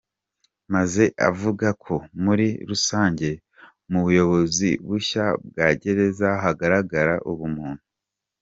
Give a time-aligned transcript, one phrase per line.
[0.73, 1.93] Maze avuga ko
[2.23, 3.29] muri rusange
[3.91, 7.85] mu buyobozi bushya bwa gereza hagaragara ubumuntu.